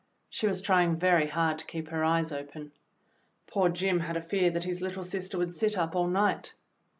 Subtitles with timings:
[0.31, 2.71] She was trying very hard to keep her eyes open.
[3.45, 6.53] Poor Jim had a fear that his little sister would sit up all night.